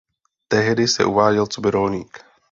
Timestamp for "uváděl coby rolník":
1.05-2.19